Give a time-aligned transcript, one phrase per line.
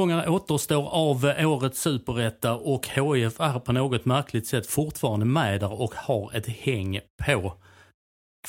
[0.00, 5.80] Omgångar återstår av årets superetta och HIF är på något märkligt sätt fortfarande med där
[5.80, 7.52] och har ett häng på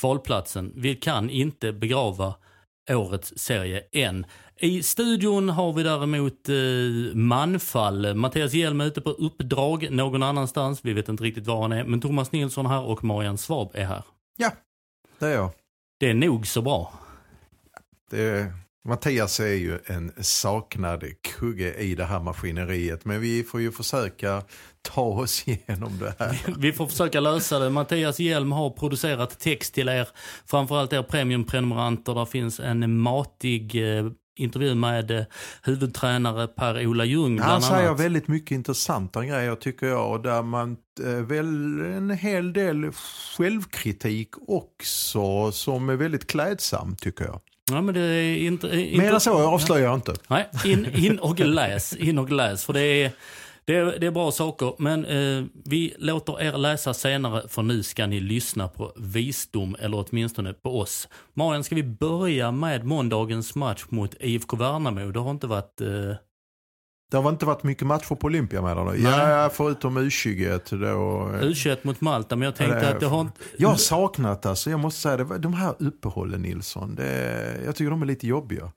[0.00, 0.72] kvalplatsen.
[0.76, 2.34] Vi kan inte begrava
[2.90, 4.26] årets serie än.
[4.56, 8.14] I studion har vi däremot eh, manfall.
[8.14, 10.80] Mattias Hjelm är ute på uppdrag någon annanstans.
[10.82, 11.84] Vi vet inte riktigt var han är.
[11.84, 14.02] Men Thomas Nilsson här och Marian Svab är här.
[14.36, 14.50] Ja,
[15.18, 15.50] det är jag.
[16.00, 16.92] Det är nog så bra.
[18.10, 18.52] Det är,
[18.84, 21.04] Mattias är ju en saknad
[21.38, 23.04] kugge i det här maskineriet.
[23.04, 24.42] Men vi får ju försöka
[24.82, 26.54] ta oss igenom det här.
[26.58, 27.70] Vi får försöka lösa det.
[27.70, 30.08] Mattias Hjelm har producerat text till er,
[30.46, 32.14] framförallt er premiumprenumeranter.
[32.14, 35.24] Där finns en matig eh, intervju med eh,
[35.62, 38.00] huvudtränare Per-Ola Ljung bland Han säger annat.
[38.00, 40.10] väldigt mycket intressanta grejer tycker jag.
[40.10, 42.92] Och där man eh, väl en hel del
[43.36, 47.40] självkritik också som är väldigt klädsam tycker jag.
[47.70, 48.80] Ja, men det är inte...
[48.80, 50.14] inte Mer än så avslöjar jag inte.
[50.28, 51.96] Nej, in, in och läs.
[51.96, 52.64] In och läs.
[52.64, 53.12] För det är,
[53.64, 54.74] det är, det är bra saker.
[54.78, 60.04] Men eh, vi låter er läsa senare för nu ska ni lyssna på visdom, eller
[60.08, 61.08] åtminstone på oss.
[61.34, 65.10] Marian, ska vi börja med måndagens match mot IFK Värnamo?
[65.10, 65.80] Det har inte varit...
[65.80, 66.14] Eh,
[67.12, 68.84] Det har inte varit mycket matcher på Olympia då?
[68.84, 69.02] Nej.
[69.02, 71.36] Ja, förutom U21 då.
[71.36, 73.40] eh, U21 mot Malta, men jag tänkte det att det har inte...
[73.56, 77.90] Jag har saknat alltså, jag måste säga det, de här uppehållen Nilsson, det, jag tycker
[77.90, 78.72] de är lite jobbiga.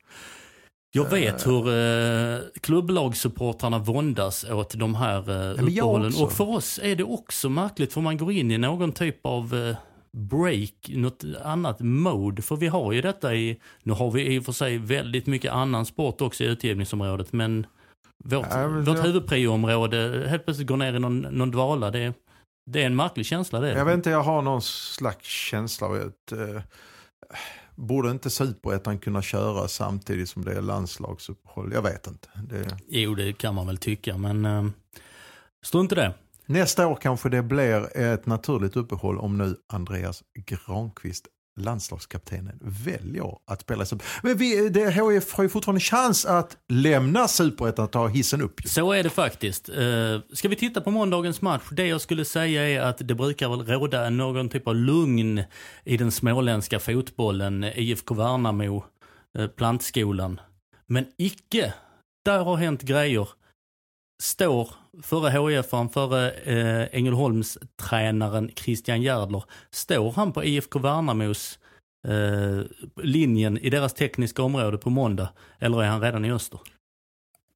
[0.92, 6.14] Jag vet hur eh, klubblagssupportrarna våndas åt de här eh, uppehållen.
[6.22, 9.56] Och för oss är det också märkligt för man går in i någon typ av
[9.56, 9.76] eh,
[10.12, 12.42] break, något annat mode.
[12.42, 15.52] För vi har ju detta i, nu har vi i och för sig väldigt mycket
[15.52, 17.66] annan sport också i utgivningsområdet, men
[18.24, 21.92] vårt, Ja, vårt jag- huvudprioområde helt plötsligt går ner i någon, någon dvala.
[21.92, 22.14] Det,
[22.72, 23.70] det är en märklig känsla det.
[23.74, 26.62] Jag vet inte, jag har någon slags känsla av att eh,
[27.76, 31.72] borde inte superettan kunna köra samtidigt som det är landslagsuppehåll?
[31.74, 32.28] Jag vet inte.
[32.50, 34.66] Det, Jo, det kan man väl tycka, men eh,
[35.66, 36.14] strunt i det.
[36.46, 43.62] nästa år kanske det blir ett naturligt uppehåll om nu Andreas Granqvist landslagskaptenen väljer att
[43.62, 44.08] spela super.
[44.24, 48.66] Men vi, det, HIF har ju fortfarande chans att lämna superettan och ta hissen upp.
[48.66, 48.70] ju.
[48.70, 49.70] Så är det faktiskt.
[49.70, 51.64] Uh, ska vi titta på måndagens match?
[51.72, 55.44] Det jag skulle säga är att det brukar väl råda någon typ av lugn
[55.84, 57.64] i den småländska fotbollen.
[57.64, 58.86] IFK Värnamo,
[59.38, 60.40] eh, plantskolan.
[60.88, 61.74] Men icke.
[62.26, 63.28] Där har hänt grejer.
[64.24, 64.70] Står
[65.04, 71.60] före HIF, före eh, Ängelholms tränaren Christian Järdler, står han på IFK Värnamos
[72.08, 72.62] eh,
[73.04, 75.30] linjen i deras tekniska område på måndag?
[75.60, 76.60] Eller är han redan i öster?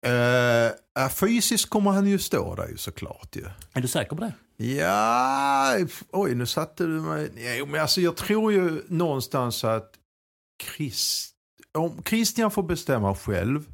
[0.06, 3.46] Eh, fysiskt kommer han ju stå där ju såklart ju.
[3.74, 4.34] Är du säker på det?
[4.64, 5.76] Ja,
[6.12, 7.32] oj nu satte du mig.
[7.60, 9.94] Jo, men alltså jag tror ju någonstans att
[10.64, 11.34] Christ,
[11.78, 13.66] om Christian får bestämma själv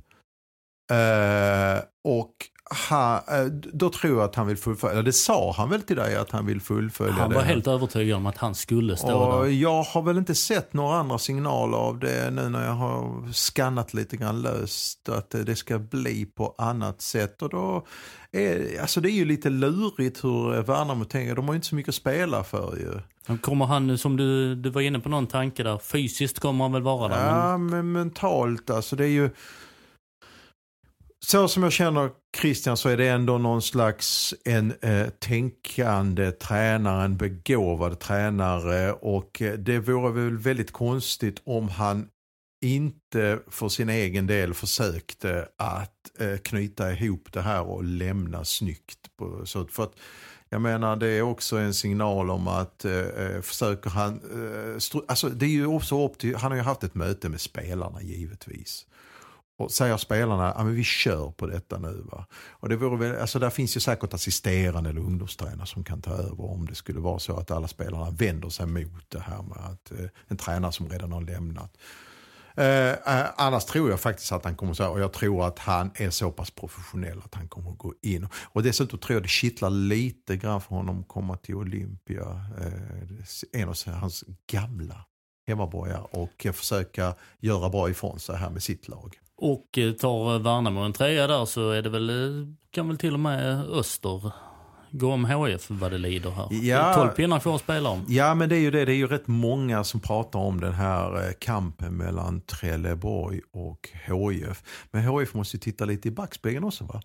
[0.92, 2.34] eh, och
[2.90, 6.16] ha, eh, då tror jag att han vill fullfölja, det sa han väl till dig
[6.16, 7.36] att han vill fullfölja Han det.
[7.36, 9.52] var helt övertygad om att han skulle stå och där.
[9.52, 13.94] jag har väl inte sett några andra signaler av det nu när jag har skannat
[13.94, 17.42] lite grann löst att det ska bli på annat sätt.
[17.42, 17.86] Och då
[18.32, 21.36] är, alltså det är ju lite lurigt hur Värnamo tänker.
[21.36, 23.02] De har ju inte så mycket att spela för ju.
[23.38, 26.82] Kommer han, som du, du var inne på någon tanke där, fysiskt kommer han väl
[26.82, 27.32] vara där.
[27.32, 29.30] Men, Ja, men mentalt alltså det är ju
[31.28, 37.06] så som jag känner Christian så är det ändå någon slags en eh, tänkande tränare,
[37.06, 42.08] en begåvad tränare och eh, det vore väl väldigt konstigt om han
[42.66, 49.00] inte för sin egen del försökte att eh, knyta ihop det här och lämna snyggt.
[49.18, 49.94] På, så, för att
[50.50, 55.30] Jag menar det är också en signal om att eh, eh försöker han, eh, alltså
[55.30, 58.86] det är ju också upp till, han har ju haft ett möte med spelarna givetvis.
[59.58, 62.26] Och säger spelarna, ja men vi kör på detta nu va.
[62.50, 66.12] Och det vore väl, alltså där finns ju säkert assisterande eller ungdomstränare som kan ta
[66.12, 69.58] över om det skulle vara så att alla spelarna vänder sig mot det här med
[69.58, 71.78] att eh, en tränare som redan har lämnat.
[72.58, 75.60] Eh, eh, annars tror jag faktiskt att han kommer så här, och jag tror att
[75.60, 78.28] han är så pass professionell att han kommer att gå in.
[78.44, 82.46] Och dessutom tror jag det kittlar lite grann för honom att komma till Olympia.
[82.62, 85.06] Eh, en av hans gamla
[85.48, 89.20] hemmaborgare och försöka göra bra ifrån sig här med sitt lag.
[89.38, 93.14] Och eh, tar Värnamo en trea där så är det väl, eh, kan väl till
[93.14, 94.32] och med Öster
[94.92, 96.48] gå om HF vad det lider här.
[96.52, 98.06] Ja, 12 pinnar kvar att spela om.
[98.08, 100.74] Ja men det är ju det, det är ju rätt många som pratar om den
[100.74, 104.64] här eh, kampen mellan Trelleborg och HF.
[104.92, 107.02] Men HF måste ju titta lite i backspegeln också va?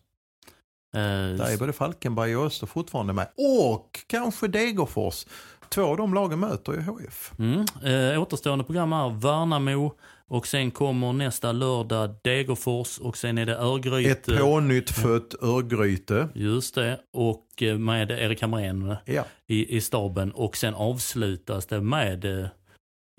[0.94, 1.00] Eh,
[1.37, 3.29] Där är både Falkenberg och Öster fortfarande med.
[3.37, 5.26] Och kanske Degerfors.
[5.69, 7.33] Två av de lagen möter ju HF.
[7.38, 7.65] Mm.
[7.85, 9.93] Eh, återstående program är Värnamo,
[10.31, 14.11] och sen kommer nästa lördag Degerfors och sen är det Örgryte.
[14.11, 16.29] Ett pånyttfött Örgryte.
[16.35, 17.00] Just det.
[17.12, 19.25] Och eh, med Erik Hamrén ja.
[19.47, 20.32] i, i staben.
[20.32, 22.47] Och sen avslutas det med eh,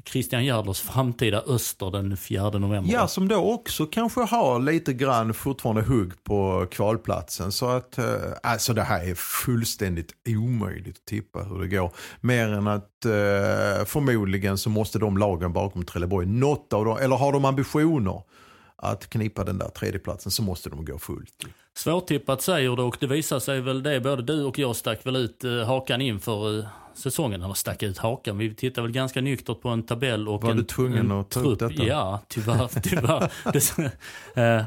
[0.05, 2.93] Christian Gärdlers framtida Öster den 4 november.
[2.93, 7.51] Ja, som då också kanske har lite grann fortfarande hugg på kvalplatsen.
[7.51, 8.05] Så att, eh,
[8.43, 11.91] alltså det här är fullständigt omöjligt att tippa hur det går.
[12.21, 17.15] Mer än att eh, förmodligen så måste de lagen bakom Trelleborg, något av dem, eller
[17.15, 18.21] har de ambitioner
[18.75, 21.45] att knipa den där tredjeplatsen så måste de gå fullt.
[21.77, 25.15] Svårtippat säger du och det visar sig väl det, både du och jag stack väl
[25.15, 28.37] ut eh, hakan inför eh, säsongen, eller stack ut hakan.
[28.37, 31.29] Vi tittade väl ganska nyktert på en tabell och Var en du tvungen en att
[31.29, 31.83] ta upp detta?
[31.83, 32.81] Ja, tyvärr.
[32.81, 33.31] tyvärr.
[33.53, 33.79] det,
[34.41, 34.63] eh,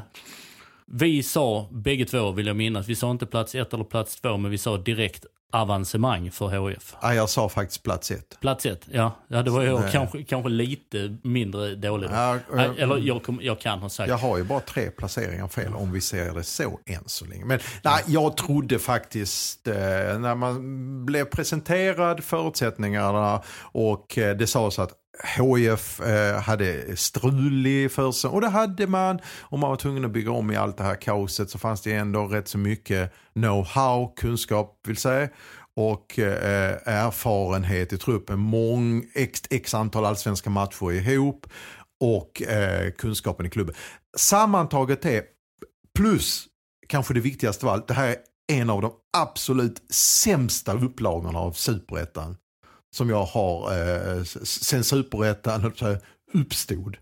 [0.91, 4.37] vi sa bägge två, vill jag minnas, vi sa inte plats ett eller plats två,
[4.37, 6.95] men vi sa direkt avancemang för HF.
[7.01, 8.37] Ja, jag sa faktiskt plats ett.
[8.39, 9.15] Plats ett, ja.
[9.27, 12.09] ja det var jag kanske, kanske lite mindre dålig.
[12.11, 14.09] Ja, äh, Eller jag, jag kan ha sagt.
[14.09, 17.45] Jag har ju bara tre placeringar fel om vi ser det så än så länge.
[17.45, 19.73] Men nej, jag trodde faktiskt eh,
[20.19, 24.91] när man blev presenterad förutsättningarna och eh, det sades att
[25.23, 29.19] HIF eh, hade strulig för sig och det hade man.
[29.41, 31.93] Och man var tvungen att bygga om i allt det här kaoset så fanns det
[31.93, 35.29] ändå rätt så mycket know-how, kunskap vill säga
[35.75, 38.39] och eh, erfarenhet i truppen.
[38.39, 41.47] Mång, x, x antal allsvenska matcher ihop
[41.99, 43.75] och eh, kunskapen i klubben.
[44.17, 45.23] Sammantaget är,
[45.97, 46.47] plus
[46.87, 48.17] kanske det viktigaste av allt, det här är
[48.47, 52.37] en av de absolut sämsta upplagorna av superettan
[52.95, 55.73] som jag har eh, sen superettan
[56.33, 56.97] uppstod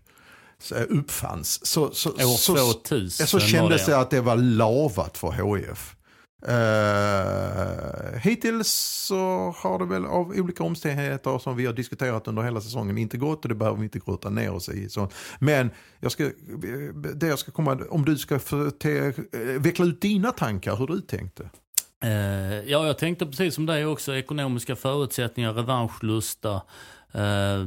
[0.88, 1.66] uppfanns.
[1.66, 5.96] Så, så, År 2000 så, så kändes det att det var lavat för HIF.
[6.48, 8.68] Uh, hittills
[9.08, 13.16] så har det väl av olika omständigheter som vi har diskuterat under hela säsongen inte
[13.16, 14.88] gått och det behöver vi inte gråta ner oss i.
[14.88, 15.08] Så.
[15.38, 15.70] Men
[16.00, 16.30] jag ska,
[17.14, 19.12] det jag ska komma, om du ska för, te,
[19.58, 21.48] veckla ut dina tankar hur du tänkte.
[22.04, 26.54] Uh, ja, jag tänkte precis som dig också, ekonomiska förutsättningar, revanschlusta,
[27.14, 27.66] uh,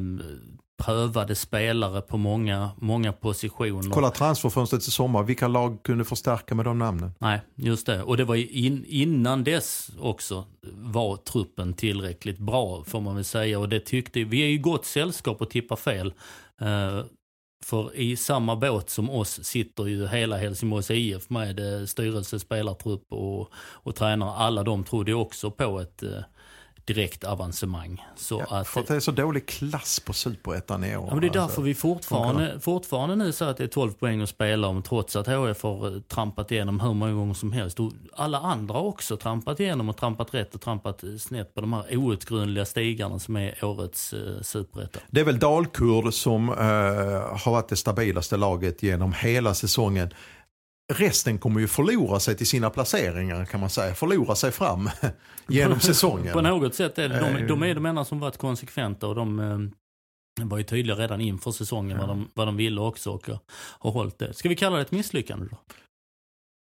[0.78, 3.90] prövade spelare på många, många positioner.
[3.90, 7.12] Kolla transferfönstret i sommar, vilka lag kunde förstärka med de namnen?
[7.20, 8.04] Nej, just det.
[8.04, 13.60] Och det var in, innan dess också var truppen tillräckligt bra får man väl säga.
[13.60, 16.14] Och det tyckte vi är ju gott sällskap att tippa fel.
[16.62, 17.04] Uh,
[17.66, 23.14] för i samma båt som oss sitter ju hela Helsingborgs IF med eh, styrelse, spelartrupp
[23.14, 24.32] och, och tränare.
[24.32, 26.20] Alla de trodde också på ett eh,
[26.88, 28.06] direkt avancemang.
[28.16, 31.06] Så ja, att, för att det är så dålig klass på superettan i år.
[31.08, 31.62] Ja, men det är därför alltså.
[31.62, 35.28] vi fortfarande, fortfarande nu säger att det är 12 poäng att spela om trots att
[35.28, 37.80] HF har eh, trampat igenom hur många gånger som helst.
[37.80, 41.74] Och alla andra har också trampat igenom och trampat rätt och trampat snett på de
[41.74, 45.00] här outgrundliga stigarna som är årets eh, superetta.
[45.10, 46.56] Det är väl Dalkurd som eh,
[47.38, 50.10] har varit det stabilaste laget genom hela säsongen.
[50.94, 53.96] Resten kommer ju förlora sig till sina placeringar kan man säga.
[53.96, 54.90] Förlora sig fram
[55.48, 56.34] genom säsongen.
[56.34, 59.40] På något sätt är det, de, de är de enda som varit konsekventa och de
[59.40, 62.08] eh, var ju tydliga redan inför säsongen ja.
[62.08, 63.30] vad, de, vad de ville också och
[63.80, 64.34] har hållit det.
[64.34, 65.58] Ska vi kalla det ett misslyckande då?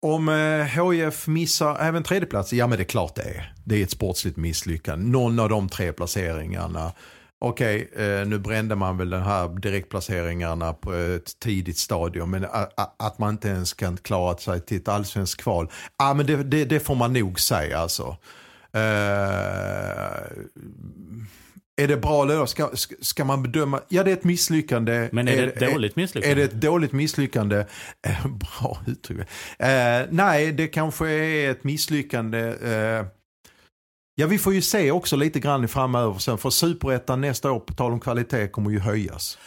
[0.07, 3.54] Om eh, HIF missar även tredjeplats, ja men det är klart det är.
[3.64, 5.11] Det är ett sportsligt misslyckande.
[5.11, 6.92] Någon av de tre placeringarna
[7.43, 12.47] okej, okay, eh, nu brände man väl de här direktplaceringarna på ett tidigt stadium, men
[12.99, 16.65] att man inte ens kan klara sig till ett allsvenskt kval, ah, men det, det,
[16.65, 18.17] det, får man nog säga alltså.
[18.77, 18.81] Uh,
[21.77, 22.71] är det bra eller ska,
[23.01, 23.81] ska man bedöma?
[23.89, 25.09] Ja, det är ett misslyckande.
[25.13, 26.33] Men är det ett dåligt misslyckande?
[26.33, 27.57] Är det ett dåligt misslyckande?
[28.09, 28.27] Uh,
[28.61, 29.19] bra uttryck.
[29.19, 29.25] Uh,
[30.11, 32.55] nej, det kanske är ett misslyckande.
[34.14, 36.38] Ja, vi får ju se också lite grann framöver sen.
[36.38, 39.38] För superettan nästa år, på tal om kvalitet, kommer ju höjas.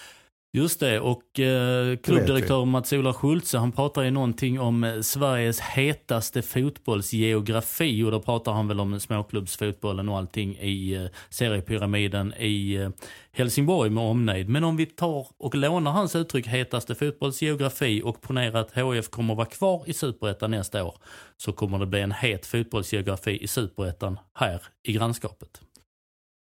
[0.56, 6.42] Just det, och eh, klubbdirektör Mats-Ola Schultze han pratar ju någonting om eh, Sveriges hetaste
[6.42, 12.90] fotbollsgeografi och då pratar han väl om småklubbsfotbollen och allting i eh, seriepyramiden i eh,
[13.32, 14.50] Helsingborg med omnejd.
[14.50, 19.34] Men om vi tar och lånar hans uttryck hetaste fotbollsgeografi och ponerar att HF kommer
[19.34, 20.96] att vara kvar i superettan nästa år
[21.38, 25.65] så kommer det bli en het fotbollsgeografi i superettan här i grannskapet.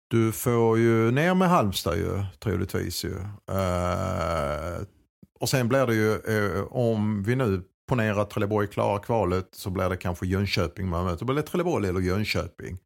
[0.08, 3.16] Du får ju ner med Halmstad ju, troligtvis ju.
[3.52, 4.82] Eh,
[5.40, 9.70] och sen blir det ju, eh, om vi nu ponerar att Trelleborg klarar kvalet så
[9.70, 11.20] blir det kanske Jönköping man möter.
[11.20, 12.78] Då blir det Trelleborg eller Jönköping.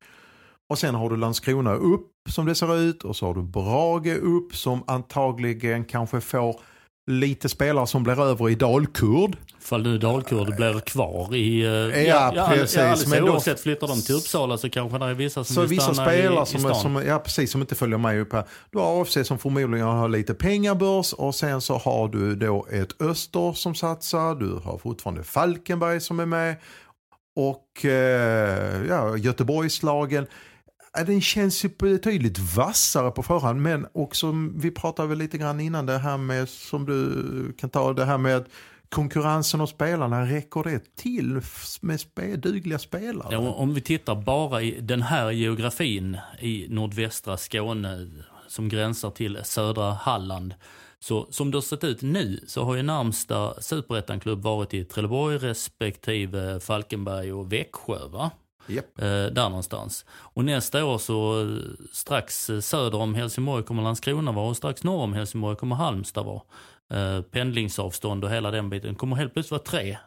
[0.69, 4.17] Och sen har du Landskrona upp som det ser ut och så har du Brage
[4.17, 6.61] upp som antagligen kanske får
[7.09, 9.37] lite spelare som blir över i Dalkurd.
[9.59, 11.67] Fall nu Dalkurd blir kvar i...
[11.67, 12.75] Uh, ja, ja, precis.
[12.77, 15.55] Ja, alldeles men oavsett då, flyttar de till Uppsala så kanske det är vissa som
[15.55, 16.75] så vill vissa spelare i, som, i stan.
[16.75, 18.43] som, ja, precis, som inte följer med upp här.
[18.71, 23.01] Du har AFC som förmodligen har lite pengabörs och sen så har du då ett
[23.01, 24.35] Öster som satsar.
[24.35, 26.55] Du har fortfarande Falkenberg som är med.
[27.35, 30.27] Och eh, ja, Göteborgslagen
[31.05, 33.61] den känns ju betydligt vassare på förhand.
[33.61, 37.93] Men också, vi pratade väl lite grann innan det här med, som du kan ta,
[37.93, 38.45] det här med
[38.89, 41.41] konkurrensen och spelarna, räcker det till
[41.81, 43.27] med spe, dugliga spelare?
[43.31, 48.09] Ja, om vi tittar bara i den här geografin i nordvästra Skåne
[48.47, 50.53] som gränsar till södra Halland.
[50.99, 55.37] Så som det har sett ut nu så har ju närmsta superettan-klubb varit i Trelleborg
[55.37, 58.07] respektive Falkenberg och Växjö.
[58.07, 58.31] Va?
[58.69, 58.99] Yep.
[58.99, 60.05] Eh, där någonstans.
[60.09, 61.47] Och nästa år så eh,
[61.91, 66.25] strax eh, söder om Helsingborg kommer Landskrona vara och strax norr om Helsingborg kommer Halmstad
[66.25, 66.41] vara.
[66.93, 68.89] Eh, pendlingsavstånd och hela den biten.
[68.89, 69.97] Det kommer helt plötsligt vara tre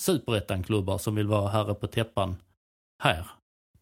[0.00, 2.36] superettan-klubbar som vill vara herre på täppan
[3.02, 3.26] här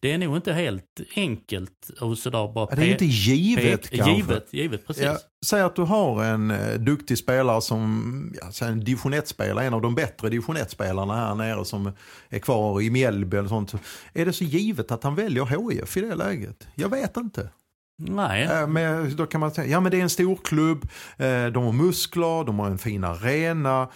[0.01, 4.11] det är nog inte helt enkelt och sådär bara Det är inte givet kanske.
[4.11, 5.03] Givet, givet precis.
[5.03, 9.73] Ja, säg att du har en uh, duktig spelare som, ja, en division 1-spelare, en
[9.73, 11.91] av de bättre division 1-spelarna här nere som
[12.29, 13.73] är kvar i Mjällby eller sånt.
[14.13, 16.67] Är det så givet att han väljer HIF i det läget?
[16.75, 17.49] Jag vet inte.
[17.97, 18.43] Nej.
[18.43, 21.63] Äh, men då kan man säga, ja men det är en stor klubb, eh, de
[21.63, 23.87] har muskler, de har en fin arena.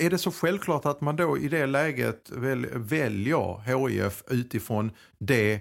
[0.00, 5.60] Är det så självklart att man då i det läget väl, väljer HIF utifrån det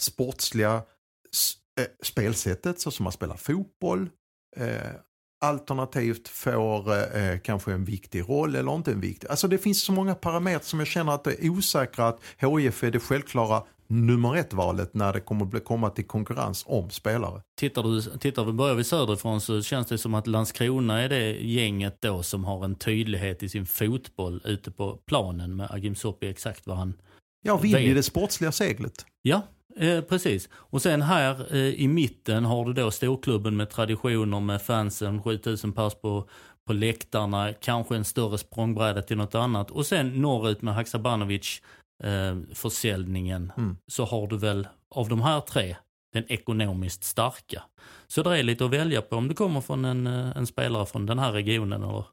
[0.00, 4.10] sportsliga äh, spelsättet så som man spelar fotboll
[4.56, 4.92] eh,
[5.40, 9.28] alternativt får eh, kanske en viktig roll eller inte en viktig.
[9.28, 12.84] Alltså det finns så många parametrar som jag känner att det är osäkra att HIF
[12.84, 17.42] är det självklara nummer ett-valet när det kommer att komma till konkurrens om spelare.
[17.58, 21.30] Tittar du, tittar vi börjar vi söderifrån så känns det som att Landskrona är det
[21.30, 26.28] gänget då som har en tydlighet i sin fotboll ute på planen med Agim Soppi
[26.28, 26.94] exakt vad han
[27.42, 29.06] Ja, vill i det sportsliga seglet.
[29.22, 29.42] Ja,
[29.76, 30.48] eh, precis.
[30.52, 35.72] Och sen här eh, i mitten har du då storklubben med traditioner med fansen, 7000
[35.72, 36.28] pers på,
[36.66, 39.70] på läktarna, kanske en större språngbräda till något annat.
[39.70, 41.62] Och sen norrut med Haksabanovic
[42.04, 43.76] eh, försäljningen mm.
[43.86, 45.76] så har du väl av de här tre
[46.12, 47.62] den ekonomiskt starka.
[48.06, 50.86] Så det är lite att välja på om du kommer från en, eh, en spelare
[50.86, 52.04] från den här regionen eller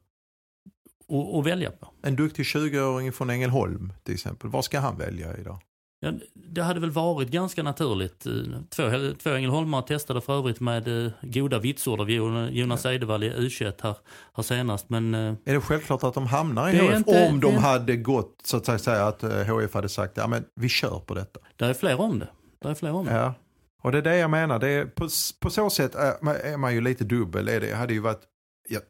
[1.08, 1.88] och, och välja på.
[2.02, 5.58] En duktig 20-åring från Ängelholm till exempel, vad ska han välja idag?
[6.06, 8.26] Ja, det hade väl varit ganska naturligt.
[8.26, 8.32] Eh,
[8.68, 8.82] två,
[9.22, 13.96] två Ängelholmare testade för övrigt med eh, goda vitsord av Jonas Eidevall i U21 här,
[14.32, 14.88] här senast.
[14.88, 17.60] Men, eh, är det självklart att de hamnar i HF inte, om de det...
[17.60, 21.40] hade gått så att säga att HF hade sagt ja men vi kör på detta?
[21.56, 22.28] Det är fler om det.
[22.62, 23.12] Det är fler om det.
[23.12, 23.34] Ja.
[23.82, 24.58] Och det är det jag menar.
[24.58, 25.08] Det är, på,
[25.40, 27.44] på så sätt är man ju lite dubbel.
[27.44, 28.22] Det hade ju varit,
[28.68, 28.80] ja,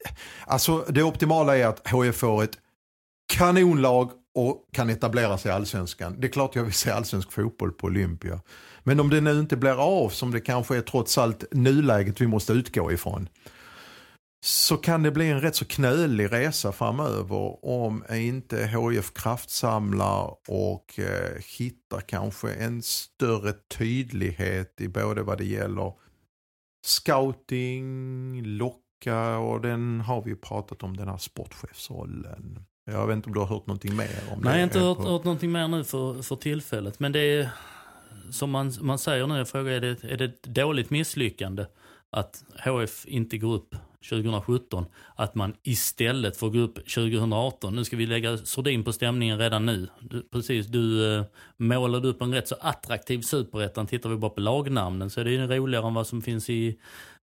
[0.46, 2.58] alltså det optimala är att HF får ett
[3.32, 6.20] kanonlag och kan etablera sig i allsvenskan.
[6.20, 8.40] Det är klart jag vill se allsvensk fotboll på Olympia.
[8.82, 12.26] Men om det nu inte blir av som det kanske är trots allt nuläget vi
[12.26, 13.28] måste utgå ifrån.
[14.44, 20.98] Så kan det bli en rätt så knölig resa framöver om inte HIF kraftsamlar och
[20.98, 25.92] eh, hittar kanske en större tydlighet i både vad det gäller
[26.86, 32.66] scouting, locka och den har vi pratat om den här sportchefsrollen.
[32.90, 34.44] Jag vet inte om du har hört någonting mer om Nej, det?
[34.44, 37.00] Nej, jag har inte hört, hört någonting mer nu för, för tillfället.
[37.00, 37.50] Men det är
[38.30, 41.66] som man, man säger nu, jag frågar är det, är det ett dåligt misslyckande
[42.10, 43.76] att HF inte går upp
[44.10, 47.76] 2017, att man istället får gå upp 2018.
[47.76, 49.88] Nu ska vi lägga sordin på stämningen redan nu.
[50.00, 51.24] Du, precis, du eh,
[51.56, 53.86] målade upp en rätt så attraktiv superettan.
[53.86, 56.78] Tittar vi bara på lagnamnen så är det ju roligare än vad som finns i,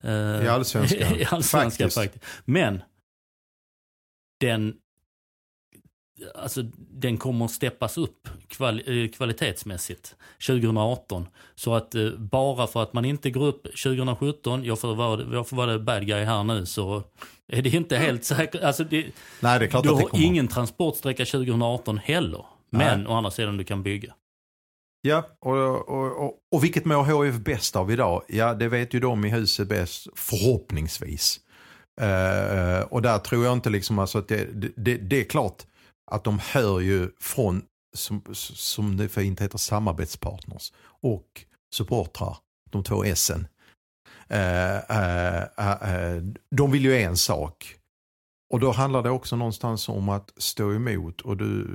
[0.02, 0.99] eh, I allsvenskan.
[1.17, 1.95] i allsvenskan faktiskt.
[1.95, 2.25] faktiskt.
[2.45, 2.83] Men
[4.40, 4.75] den
[6.35, 11.29] alltså, den kommer att steppas upp kval, eh, kvalitetsmässigt 2018.
[11.55, 15.49] Så att eh, bara för att man inte går upp 2017, jag får vara, jag
[15.49, 17.03] får vara bad guy här nu, så
[17.49, 18.62] är det inte helt säkert.
[18.62, 19.07] Alltså det,
[19.41, 22.45] Nej, det är klart du har ingen transportsträcka 2018 heller.
[22.71, 24.15] Men å andra sidan du kan bygga.
[25.03, 28.23] Ja, och, och, och, och vilket mår HF bäst av idag?
[28.29, 31.41] Ja, det vet ju de i huset bäst, förhoppningsvis.
[32.00, 34.47] Eh, och där tror jag inte liksom alltså att det,
[34.77, 35.62] det, det är klart
[36.11, 37.62] att de hör ju från,
[37.97, 42.37] som, som det fint heter, samarbetspartners och supportrar,
[42.71, 43.47] de två S'en.
[44.29, 47.76] Eh, eh, eh, eh, de vill ju en sak.
[48.52, 51.21] Och då handlar det också någonstans om att stå emot.
[51.21, 51.67] Och du,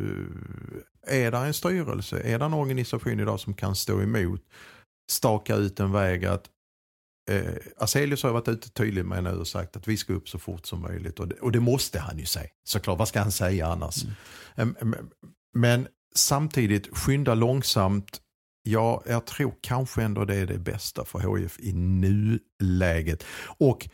[1.08, 4.42] är det en styrelse, är det en organisation idag som kan stå emot,
[5.12, 6.50] staka ut en väg att
[7.29, 10.39] eh, Aselius har varit ute tydlig med nu och sagt att vi ska upp så
[10.39, 11.20] fort som möjligt.
[11.20, 12.50] Och det, och det måste han ju säga.
[12.63, 14.05] Såklart, vad ska han säga annars?
[14.55, 14.96] Mm.
[15.53, 18.22] Men samtidigt, skynda långsamt.
[18.63, 23.24] Ja, jag tror kanske ändå det är det bästa för HIF i nuläget.
[23.58, 23.89] Och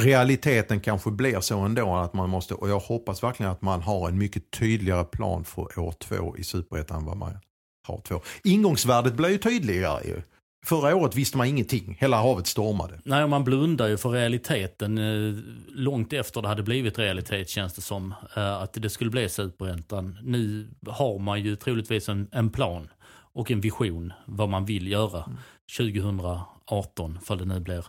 [0.00, 4.08] realiteten kanske blir så ändå att man måste, och jag hoppas verkligen att man har
[4.08, 7.38] en mycket tydligare plan för år två i Superettan än vad man
[7.86, 8.20] har två.
[8.44, 10.22] Ingångsvärdet blir ju tydligare ju.
[10.66, 13.00] Förra året visste man ingenting, hela havet stormade.
[13.04, 15.34] Nej, man blundar ju för realiteten eh,
[15.68, 18.14] långt efter det hade blivit realitet känns det som.
[18.36, 20.18] Eh, att det skulle bli superettan.
[20.22, 22.88] Nu har man ju troligtvis en, en plan
[23.32, 25.38] och en vision vad man vill göra Mm.
[25.76, 27.84] 2018, för det nu blir,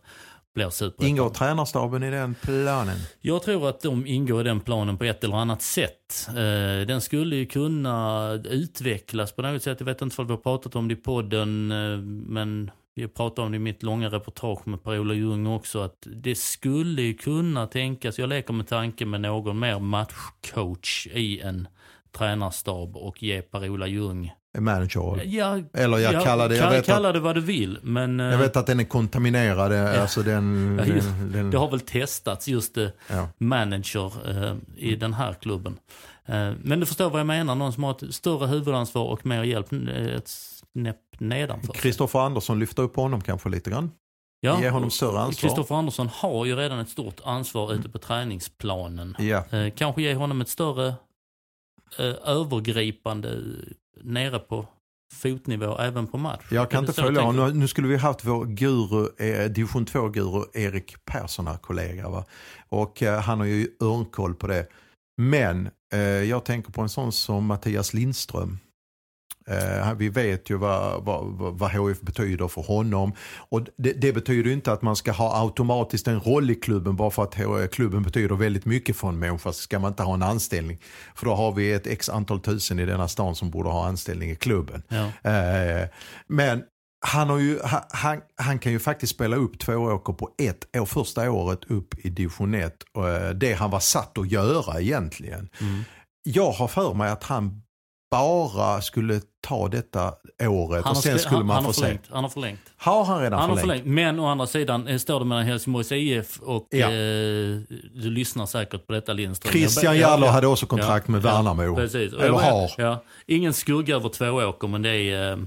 [0.58, 1.08] blir superettan.
[1.08, 2.98] Ingår tränarstaben i den planen?
[3.22, 6.28] Jag tror att de ingår i den planen på ett eller annat sätt.
[6.30, 9.80] Eh, den skulle ju kunna utvecklas på något sätt.
[9.80, 11.98] Jag vet inte om vi har pratat om det i podden, eh,
[12.28, 16.36] men vi pratade om det i mitt långa reportage med Per-Ola Ljung också, att det
[16.36, 21.68] skulle ju kunna tänkas, jag leker med tanken med någon mer matchcoach i en
[22.12, 25.22] tränarstab och ge Per-Ola Ljung Manager?
[25.26, 27.80] Ja, Eller jag ja, kallar det, jag vet kalla att- det vad du vill.
[27.84, 29.74] Men, eh, Jag vet att den är kontaminerad.
[29.74, 33.30] Alltså den, Ja, just- den, Det har väl testats just eh, ja.
[33.38, 34.12] manager
[34.46, 35.78] eh, i den här klubben.
[36.26, 39.44] Eh, men du förstår vad jag menar, någon som har ett större huvudansvar och mer
[39.44, 41.74] hjälp eh, ett snäpp nedanför.
[41.74, 43.92] Kristoffer Andersson lyfter upp honom kanske lite grann.
[44.42, 45.50] Ge honom större ansvar.
[45.50, 49.16] Kristoffer Andersson har ju redan ett stort ansvar ute på träningsplanen.
[49.20, 49.44] Ja.
[49.58, 50.88] Eh, kanske ge honom ett större
[52.00, 53.36] eh, övergripande eh,
[54.04, 54.68] nere på
[55.14, 56.46] fotnivå även på match.
[56.52, 57.50] Jag kan inte följa honom.
[57.50, 62.10] Nu, nu skulle vi haft vår guru, eh, division 2-guru Erik Persson här, kollega.
[62.10, 62.26] Va?
[62.70, 64.68] Och eh, han har ju örnkoll på det.
[65.22, 68.60] Men eh, jag tänker på en sån som Mattias Lindström.
[69.48, 71.26] Eh, vi vet ju vad, vad,
[71.58, 73.14] vad HF betyder för honom.
[73.50, 77.12] Och det, det betyder inte att man ska ha automatiskt en roll i klubben bara
[77.12, 79.54] för att H- klubben betyder väldigt mycket för en människa.
[79.54, 80.78] Så ska man inte ha en anställning.
[81.16, 84.32] För då har vi ett x antal tusen i denna stan som borde ha anställning
[84.32, 84.84] i klubben.
[84.88, 85.32] Ja.
[85.32, 85.88] Eh,
[86.28, 86.64] men
[87.06, 91.32] han, ju, han, han, kan ju faktiskt spela upp två åker på ett år, första
[91.32, 92.84] året upp i division 1.
[92.94, 95.50] Och, eh, det han var satt att göra egentligen.
[95.62, 95.84] Mm.
[96.24, 97.62] Jag har för mig att han
[98.12, 101.82] bara skulle ta detta året Han och sen skulle han, man han få har se.
[101.82, 102.02] förlängt.
[102.12, 102.60] Han har förlängt.
[102.78, 103.82] Har han redan Han har förlängt?
[103.84, 103.96] förlängt.
[103.96, 106.86] Men å andra sidan eh, står det mellan Helsingborgs IF och Ja.
[106.88, 106.92] eh,
[107.94, 109.52] du lyssnar säkert på detta Lindström.
[109.52, 111.76] Christian Jallow ja, hade också kontrakt med Värnamo.
[111.76, 112.14] precis.
[112.14, 112.72] Eller har.
[112.78, 115.32] Ja, ingen skugga över två åker men det är...
[115.32, 115.38] Eh,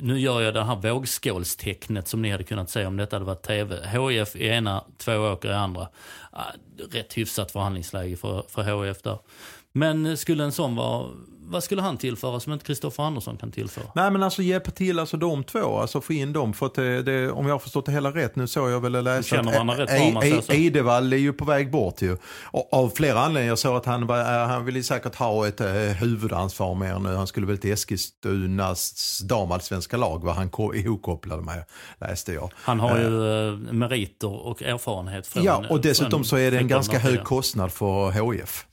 [0.00, 3.42] nu gör jag det här vågskålstecknet som ni hade kunnat se om detta hade varit
[3.42, 3.76] tv.
[3.88, 5.88] HIF i ena, två åker i andra.
[6.32, 6.42] Ah,
[6.92, 9.18] rätt hyfsat förhandlingsläge för, för HIF där.
[9.72, 11.08] Men skulle en sån vara...
[11.50, 13.84] Vad skulle han tillföra som inte Kristoffer Andersson kan tillföra?
[13.94, 16.52] Nej men alltså hjälpa till alltså de två, alltså få in dem.
[16.54, 18.92] För att det, det, om jag har förstått det hela rätt nu så jag väl
[19.04, 20.52] läsa rätt bra, E- om man säger så.
[20.52, 22.16] Eidevall är ju på väg bort ju.
[22.42, 23.48] Och, av flera anledningar.
[23.48, 27.14] Jag såg att han, var- eh, han ville säkert ha ett eh, huvudansvar mer nu.
[27.14, 31.64] Han skulle väl till Eskilstunas damallsvenska lag var han ko- ihopkopplad med,
[32.00, 32.50] läste jag.
[32.56, 35.44] Han har ju eh, meriter och erfarenhet från...
[35.44, 38.66] Ja, och dessutom så är det en ganska hög kostnad för HIF.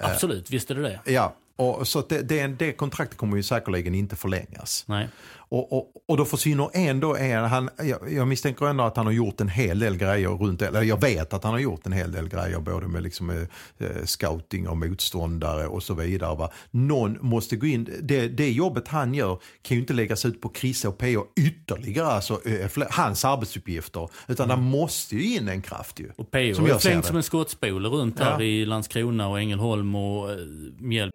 [0.00, 1.00] Absolut, visst är det det.
[1.12, 4.84] Ja, och så det, det, det kontraktet kommer ju säkerligen inte förlängas.
[4.88, 5.08] Nej.
[5.50, 9.12] Och, och, och då försvinner ändå en, han, jag, jag misstänker ändå att han har
[9.12, 12.12] gjort en hel del grejer runt, eller jag vet att han har gjort en hel
[12.12, 13.36] del grejer både med liksom, eh,
[13.78, 16.36] eh, scouting och motståndare och så vidare.
[16.36, 16.50] Va?
[16.70, 20.52] Någon måste gå in, det, det jobbet han gör kan ju inte läggas ut på
[20.54, 24.56] Chrisse och PO ytterligare, alltså eh, hans arbetsuppgifter, utan Mm.
[24.58, 26.10] där måste ju in en kraft ju.
[26.16, 27.02] Och PO Som flängt det.
[27.08, 28.24] som en skottspole runt Ja.
[28.24, 30.36] här i Landskrona och Ängelholm och eh,
[30.78, 31.12] Mjällby.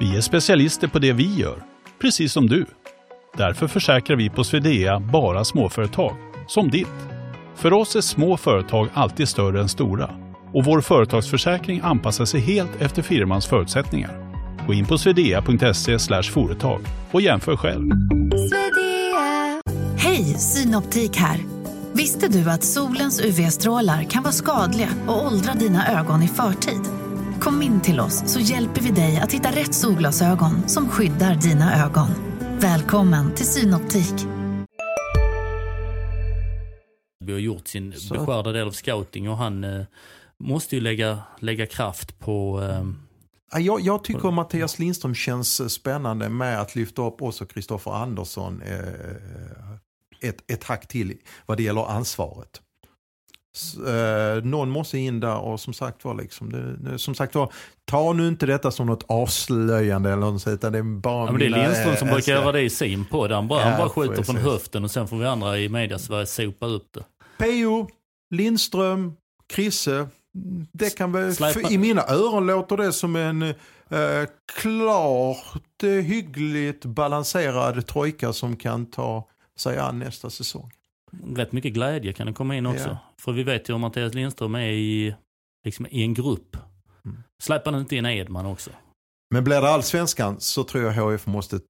[0.00, 1.62] Vi är specialister på det vi gör,
[2.00, 2.66] precis som du.
[3.36, 6.86] Därför försäkrar vi på Swedea bara småföretag, som ditt.
[7.56, 10.10] För oss är små företag alltid större än stora
[10.54, 14.34] Och vår företagsförsäkring anpassar sig helt efter firmans förutsättningar.
[14.66, 16.80] Gå in på swedea.se företag
[17.10, 17.90] och jämför själv.
[19.96, 21.38] Hej, Synoptik här.
[21.92, 26.97] Visste du att solens UV-strålar kan vara skadliga och åldra dina ögon i förtid?
[27.48, 31.84] Kom in till oss så hjälper vi dig att hitta rätt solglasögon som skyddar dina
[31.84, 32.08] ögon.
[32.60, 34.14] Välkommen till Synoptik.
[37.24, 39.84] Vi har gjort sin Så- beskärda del av scouting och han eh,
[40.38, 42.62] måste ju lägga, lägga kraft på...
[42.62, 42.86] Eh,
[43.52, 48.62] Ja, Jag, jag tycker Mattias Lindström känns spännande med att lyfta upp också Kristoffer Andersson
[48.62, 52.60] eh, ett, ett hack till vad det gäller ansvaret.
[53.86, 57.52] Eh, någon måste in där och som sagt var, liksom, det, som sagt var,
[57.84, 61.40] ta nu inte detta som något avslöjande eller något utan det är bara ja, men
[61.40, 63.32] det är Lindström som eh, brukar göra det i sin podd.
[63.32, 64.26] Han bara, han Ja, bara skjuter precis.
[64.26, 67.04] från höften och sen får vi andra i media Sverige sopa upp det.
[67.38, 67.88] P.O.
[68.34, 69.12] Lindström,
[69.52, 70.08] Krisse.
[70.72, 73.54] Det kan väl, för I mina öron låter det som en eh,
[74.60, 80.70] klart eh, hyggligt balanserad trojka som kan ta sig an nästa säsong.
[81.36, 82.88] Rätt mycket glädje kan det komma in också.
[82.88, 82.98] Ja.
[83.18, 85.14] För vi vet ju hur Mattias Lindström är i,
[85.64, 86.56] liksom, i en grupp.
[87.04, 87.22] Mm.
[87.42, 88.70] Släpper han inte in Edman också?
[89.34, 91.60] Men blir det allsvenskan så tror jag HF måste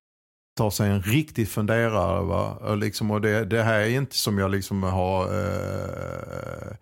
[0.58, 2.24] ta sig en riktig funderare.
[2.24, 2.54] Va?
[2.54, 6.76] Och liksom, och det, det här är inte som jag liksom har eh,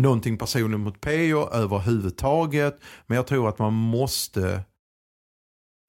[0.00, 2.80] någonting personligt mot PO överhuvudtaget.
[3.06, 4.62] Men jag tror att man måste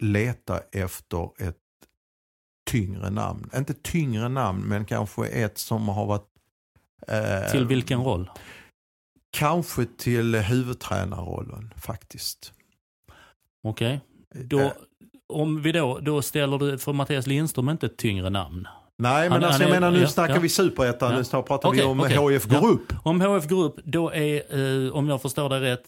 [0.04, 1.61] leta efter ett
[2.72, 3.50] tyngre namn.
[3.56, 6.26] Inte tyngre namn men kanske ett som har varit
[7.08, 8.30] eh, Till vilken roll?
[9.38, 12.54] Kanske till huvudtränarrollen faktiskt.
[13.64, 14.02] Okej.
[14.36, 14.72] Då, Eh,
[15.34, 18.68] om vi då, då ställer du för Mattias Lindström inte ett tyngre namn.
[18.98, 20.40] Nej, men Han- alltså, jag är- menar nu ja, snackar ja.
[20.42, 21.18] vi superettan, Ja.
[21.18, 22.34] nu pratar Okej, vi om okej.
[22.34, 22.68] HIF går Ja.
[22.70, 22.94] upp.
[23.04, 24.56] Om HF går upp, då är,
[24.86, 25.84] eh, om jag förstår det rätt,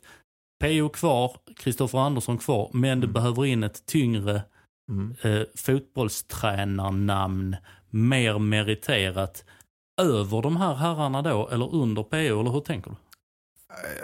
[0.64, 3.14] PO kvar, Kristoffer Andersson kvar, men du Mm.
[3.14, 4.42] behöver in ett tyngre
[4.90, 5.16] Mm.
[5.22, 7.56] eh, fotbollstränarnamn,
[7.90, 9.46] mer meriterat,
[10.02, 12.98] över de här herrarna då, eller under PO, eller hur tänker du?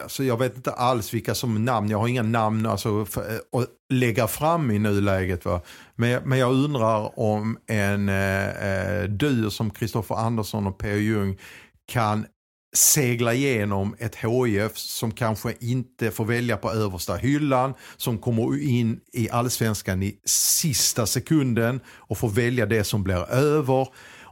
[0.03, 3.69] Alltså, jag vet inte alls vilka som namn, jag har inga namn alltså, för, att
[3.93, 5.45] lägga fram i nuläget.
[5.45, 5.61] Va?
[5.95, 10.97] Men, men jag undrar om en eh, eh, dyr som Kristoffer Andersson och P.O.
[10.97, 11.37] Jung
[11.85, 12.25] kan
[12.73, 18.99] segla igenom ett HIF som kanske inte får välja på översta hyllan, som kommer in
[19.13, 23.87] i allsvenskan i sista sekunden och får välja det som blir över.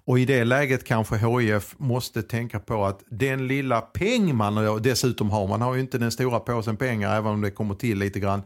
[0.08, 5.30] Och i det läget kanske HIF måste tänka på att den lilla peng man dessutom
[5.30, 8.20] har, man har ju inte den stora påsen pengar även om det kommer till lite
[8.20, 8.42] grann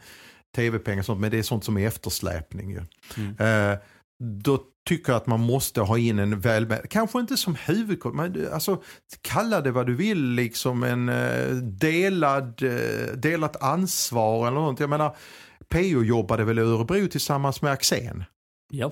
[0.56, 2.72] tv-pengar sånt, men det är sånt som är eftersläpning.
[2.72, 2.80] Ju.
[3.46, 3.78] Eh,
[4.22, 8.54] då tycker jag att man måste ha in en väl, kanske inte som huvudcoach, men
[8.54, 8.82] alltså
[9.22, 14.80] kalla det vad du vill, liksom en eh, delad, eh, delat ansvar eller något.
[14.80, 15.16] Jag menar,
[15.70, 18.24] PO jobbade väl i Örebro tillsammans med Axén.
[18.72, 18.92] Ja.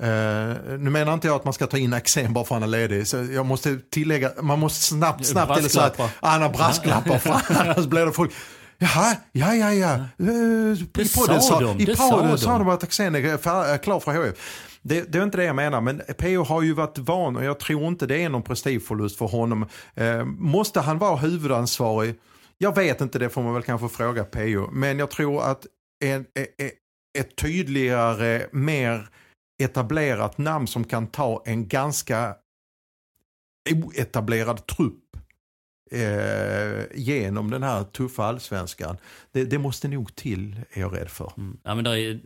[0.00, 2.74] Eh, nu menar inte jag att man ska ta in Axén bara för att han
[2.74, 3.06] är ledig.
[3.06, 7.86] Så jag måste tillägga, man måste snabbt, snabbt eller så att har brasklappar för annars
[7.86, 8.32] blir det folk.
[8.80, 10.04] Jaha, ja, ja, ja.
[10.16, 12.38] Det I sa podden sa, de, i det sa podden de.
[12.38, 14.34] sa de att Axén är klar för HIF.
[14.82, 17.60] Det, det är inte det jag menar, men PO har ju varit van och jag
[17.60, 19.66] tror inte det är någon prestigeförlust för honom.
[19.94, 22.14] Eh, måste han vara huvudansvarig?
[22.58, 24.70] Jag vet inte, det får man väl kanske fråga PO.
[24.72, 25.66] Men jag tror att
[26.04, 26.74] en, ett,
[27.18, 29.08] ett tydligare, mer
[29.62, 32.34] etablerat namn som kan ta en ganska
[33.70, 35.07] oetablerad trupp
[35.90, 38.96] eh, genom den här tuffa allsvenskan.
[39.32, 41.32] Det, det måste nog till, är jag rädd för.
[41.36, 41.58] Mm.
[41.62, 42.20] Ja, men där är,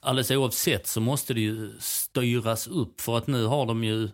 [0.00, 4.08] alldeles oavsett så måste det ju styras upp för att nu har de ju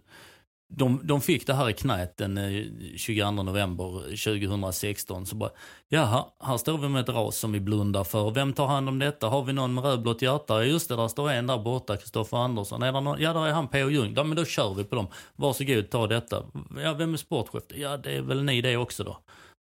[0.69, 2.65] de, de fick det här i knät den eh,
[2.97, 5.27] 22 november 2016.
[5.27, 5.51] Så bara,
[5.89, 8.31] jaha, här står vi med ett ras som vi blundar för.
[8.31, 9.29] Vem tar hand om detta?
[9.29, 10.55] Har vi någon med rödblått hjärta?
[10.55, 12.83] Ja, Just det, där står en där borta, Kristoffer Andersson.
[12.83, 13.21] Är någon?
[13.21, 13.91] Ja, där är han P.O.
[13.91, 14.15] Ljung.
[14.17, 15.07] Ja, men då kör vi på dem.
[15.37, 16.45] Varsågod, ta detta.
[16.83, 17.63] Ja, vem är sportchef?
[17.75, 19.19] Ja, det är väl ni det också då.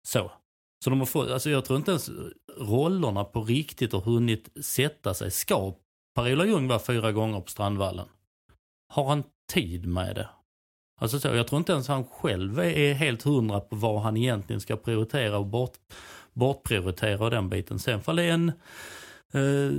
[0.08, 0.30] Så.
[0.84, 2.10] Så de har fått, alltså jag tror inte ens
[2.58, 5.30] rollerna på riktigt har hunnit sätta sig.
[5.30, 5.74] Ska
[6.14, 8.08] Per-Ola Ljung vara fyra gånger på Strandvallen?
[8.94, 10.28] Har han tid med det?
[10.98, 14.60] Alltså så, jag tror inte ens han själv är- helt hundra på vad han egentligen
[14.60, 15.72] ska prioritera och bort,
[16.32, 17.78] bortprioritera och den biten.
[17.78, 18.48] Sen fall det är en,
[19.32, 19.72] eh,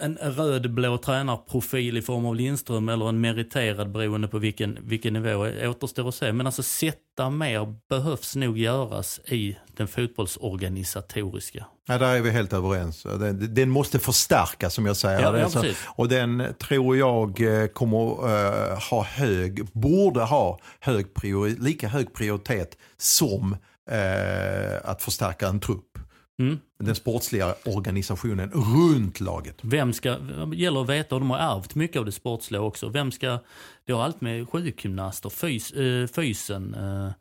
[0.00, 5.48] en röd-blå tränarprofil i form av Lindström eller en meriterad beroende på vilken, vilken nivå
[5.68, 6.32] återstår att se.
[6.32, 11.66] Men alltså sätta mer behövs nog göras i den fotbollsorganisatoriska.
[11.86, 13.02] Ja, där är vi helt överens.
[13.02, 15.20] Den, den måste förstärkas som jag säger.
[15.20, 21.14] Ja, ja, så- och den tror jag eh, kommer eh, ha hög, borde ha hög
[21.14, 23.56] priori, lika hög prioritet som
[23.90, 25.84] eh, att förstärka en trupp.
[26.40, 26.58] Mm.
[26.78, 29.58] Den sportsliga organisationen runt laget.
[29.62, 32.88] Vem ska, det gäller att veta, och de har ärvt mycket av det sportsliga också.
[32.88, 33.38] Vem ska,
[33.84, 37.12] det har allt med sjukgymnaster, fys, äh, fysen, äh,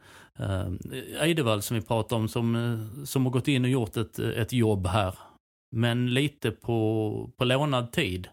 [0.45, 4.19] äh, Eidevall som vi pratade om som, äh, som har gått in och gjort ett,
[4.19, 5.15] ett jobb här.
[5.71, 8.27] Men lite på, på lånad tid.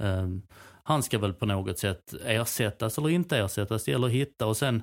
[0.00, 0.42] Mm.
[0.42, 4.46] Äh, han ska väl på något sätt ersättas eller inte ersättas, det gäller att hitta
[4.46, 4.82] och sen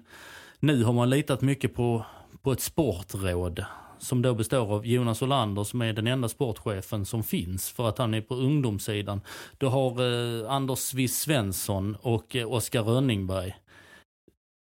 [0.60, 2.06] nu har man litat mycket på,
[2.42, 3.66] på ett sportråd
[4.00, 7.98] som då består av Jonas Olander som är den enda sportchefen som finns för att
[7.98, 9.22] han är på ungdomssidan.
[9.58, 13.56] Du har eh, Anders Wiss Svensson och eh, Oskar Rönningberg.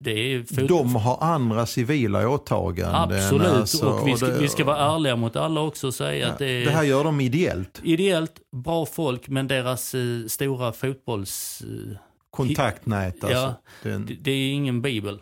[0.05, 2.95] Är De har andra civila åtaganden.
[2.95, 6.33] Absolut, alltså, och, vi ska, vi ska vara ärliga mot alla också och säga ja,
[6.33, 6.65] att det är...
[6.65, 7.81] Det här gör de ideellt.
[7.83, 11.63] Ideellt, bra folk, men deras eh, stora fotbolls...
[11.89, 11.97] Eh,
[12.31, 13.37] Kontaktnät alltså.
[13.37, 15.19] Ja, det, det är ingen bibel.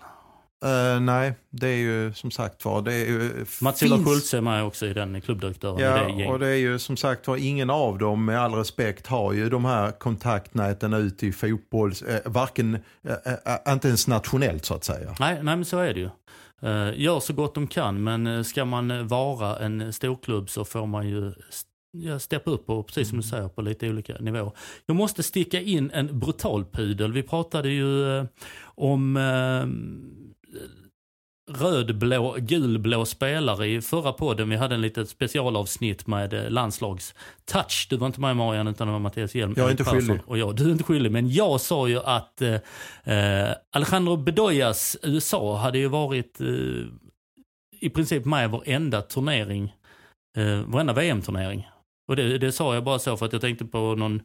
[0.65, 2.81] Uh, nej, det är ju som sagt var.
[2.81, 4.07] Det är ju, Matilda finns...
[4.07, 5.79] Schultze är med också i den klubbdirektören.
[5.79, 9.07] Ja, det och det är ju som sagt var ingen av dem med all respekt
[9.07, 13.33] har ju de här kontaktnäten ut i fotboll, eh, varken, eh,
[13.67, 15.15] eh, inte ens nationellt så att säga.
[15.19, 16.09] Nej, nej men så är det ju.
[16.63, 21.09] Uh, gör så gott de kan men ska man vara en storklubb så får man
[21.09, 21.33] ju
[21.91, 23.29] ja, steppa upp och precis som du mm.
[23.29, 24.51] säger på lite olika nivåer.
[24.85, 27.13] Jag måste sticka in en brutal pudel.
[27.13, 28.25] Vi pratade ju eh,
[28.63, 29.65] om eh,
[31.51, 34.49] rödblå, gulblå spelare i förra podden.
[34.49, 37.87] Vi hade en litet specialavsnitt med eh, landslags-touch.
[37.89, 39.53] Du var inte med Marian utan det var Mattias Hjelm.
[39.57, 40.19] Jag är inte skyldig.
[40.25, 41.11] Och jag, du är inte skyldig.
[41.11, 42.55] Men jag sa ju att eh,
[43.03, 46.47] eh Alejandro Bedoyas USA hade ju varit eh,
[47.79, 49.75] i princip med varenda turnering,
[50.37, 51.67] eh, varenda VM-turnering.
[52.11, 54.21] Och det, det sa jag bara så för att jag tänkte på någon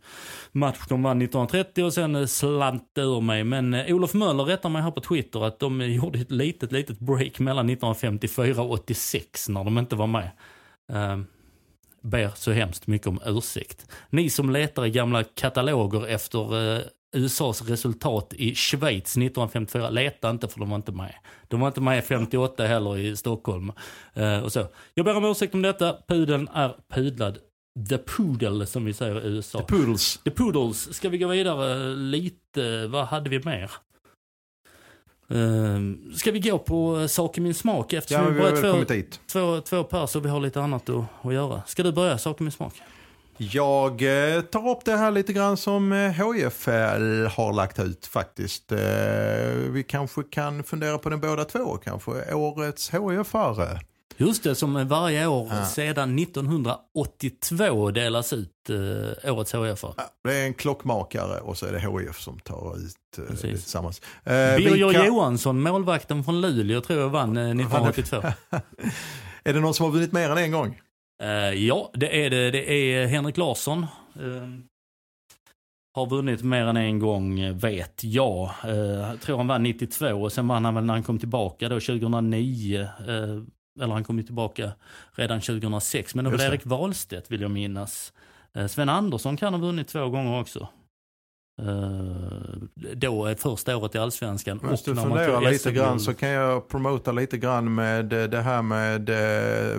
[0.52, 3.44] match de vann 1930 och sen slant det ur mig.
[3.44, 6.98] Men eh, Olof Möller rättar mig här på Twitter att de gjorde ett litet, litet
[6.98, 10.30] break mellan 1954 och 86 när de inte var med.
[10.92, 11.22] Uh,
[12.02, 13.86] ber så hemskt mycket om ursäkt.
[14.10, 19.90] Ni som letar i gamla kataloger efter eh, uh, USAs resultat i Schweiz 1954.
[19.90, 21.14] Leta inte för de var inte med.
[21.48, 23.72] De var inte med 58 heller i Stockholm.
[24.16, 24.66] Uh, och så.
[24.94, 25.96] Jag ber om ursäkt om detta.
[26.08, 27.38] Pudeln är pudlad
[27.88, 29.58] The Poodle som vi säger i USA.
[29.58, 30.20] The Poodles.
[30.24, 30.94] The Poodles.
[30.94, 32.86] Ska vi gå vidare lite?
[32.86, 33.70] Vad hade vi mer?
[35.32, 37.92] Uh, ska vi gå på Sak i min smak?
[37.92, 41.34] Eftersom ja, vi bara två, två, två pers och vi har lite annat att, att
[41.34, 41.62] göra.
[41.66, 42.74] Ska du börja Sak i min smak?
[43.38, 48.72] Jag eh, tar upp det här lite grann som eh, har lagt ut faktiskt.
[48.72, 48.78] Eh,
[49.70, 53.80] vi kanske kan fundera på den båda två, kanske årets HF-are.
[54.16, 55.64] Just det, som varje år ja.
[55.64, 59.82] sedan 1982 delas ut eh, årets HIF.
[59.82, 63.36] Ja, det är en klockmakare och så är det HIF som tar ut eh, det
[63.36, 64.00] tillsammans.
[64.24, 65.06] Eh, Birger kan...
[65.06, 68.16] Johansson, målvakten från Luleå tror jag vann eh, 1982.
[69.44, 70.80] är det någon som har vunnit mer än en gång?
[71.22, 72.50] Eh, ja, det är det.
[72.50, 73.86] Det är Henrik Larsson.
[74.14, 74.48] Eh,
[75.94, 78.50] har vunnit mer än en gång vet jag.
[78.64, 81.68] Eh, jag tror han vann 92 och sen vann han väl när han kom tillbaka
[81.68, 82.88] då 2009
[83.80, 84.72] eller han kom ju tillbaka
[85.12, 86.14] redan 2006.
[86.14, 88.12] Men det var Erik Wahlstedt vill jag minnas.
[88.54, 90.68] Eh, Sven Andersson kan ha vunnit två gånger också.
[91.62, 92.56] Uh,
[92.94, 94.60] då är första året i Allsvenskan.
[94.60, 98.62] Om du funderar lite grann så kan jag promota lite grann med eh, det här
[98.62, 99.10] med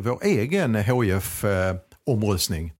[0.03, 2.73] vår egen HIF-omröstning.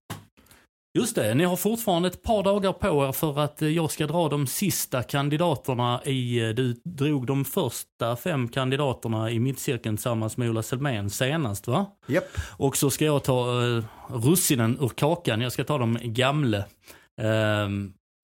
[0.98, 4.06] Just det, ni har fortfarande ett par dagar på er för att eh, jag ska
[4.06, 10.36] dra de sista kandidaterna i, eh, du drog de första fem kandidaterna i mittcirkeln tillsammans
[10.36, 11.86] med Ola Selmén senast va?
[12.06, 12.24] Japp.
[12.56, 17.68] Och så ska jag ta uh, russinen ur kakan, jag ska ta de gamle uh,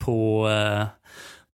[0.04, 0.86] på uh,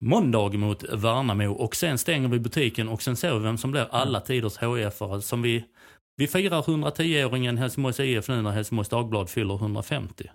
[0.01, 3.87] måndag mot Värnamo och sen stänger vi butiken och sen ser vi vem som blir
[3.91, 5.65] alla tiders HIF-are som vi
[6.17, 10.29] vi firar 110-åringen Helsingborgs IF nu när Helsingborgs Dagblad fyller 150.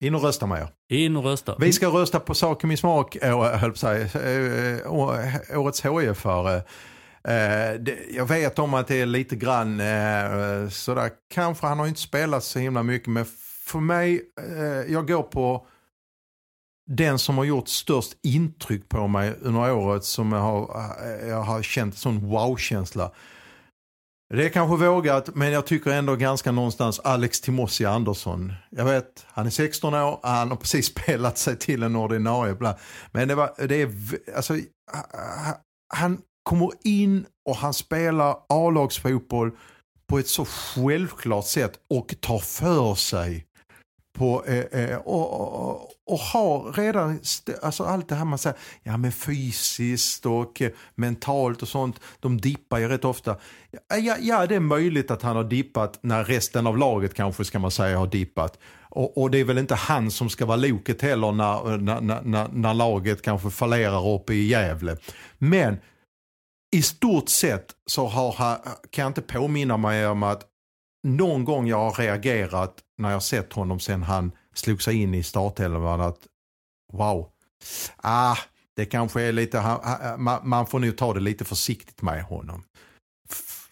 [0.00, 0.68] In och rösta med er.
[0.88, 1.56] In och rösta.
[1.58, 4.10] Vi ska rösta på Sak i min smak, höll på sig,
[5.54, 6.62] årets HIF-are.
[8.10, 9.80] Jag vet om att det är lite grann
[10.70, 13.24] sådär, kanske han har inte spelat så himla mycket men
[13.64, 14.22] för mig,
[14.88, 15.66] jag går på
[16.88, 20.86] den som har gjort störst intryck på mig under året som jag har,
[21.28, 23.10] jag har känt sån wow-känsla.
[24.34, 28.52] Det är kanske vågat men jag tycker ändå ganska någonstans Alex Timossi Andersson.
[28.70, 32.76] Jag vet, han är 16 år, han har precis spelat sig till en ordinarie.
[33.12, 33.90] Men det, var, det är,
[34.36, 34.54] alltså,
[35.94, 39.50] han kommer in och han spelar A-lagsfotboll
[40.08, 43.46] på ett så självklart sätt och tar för sig
[44.18, 47.20] på eh, eh, och, och, och har redan,
[47.62, 52.40] alltså allt det här man säger, ja men fysiskt och eh, mentalt och sånt, de
[52.40, 53.36] dippar ju rätt ofta.
[53.88, 57.58] Ja, ja, det är möjligt att han har dippat när resten av laget kanske ska
[57.58, 58.58] man säga har dippat.
[58.80, 62.22] Och, och det är väl inte han som ska vara loket heller när, när, när,
[62.22, 64.96] när, när laget kanske fallerar uppe i Gävle.
[65.38, 65.76] Men
[66.76, 68.58] i stort sett så har, han-
[68.90, 70.42] kan jag inte påminna mig om att
[71.06, 75.22] någon gång jag har reagerat när jag sett honom sen han slog sig in i
[75.22, 76.18] startelvan att
[76.92, 77.30] wow,
[77.96, 78.36] ah,
[78.76, 79.78] det kanske är lite,
[80.42, 82.62] man, får nog ta det lite försiktigt med honom.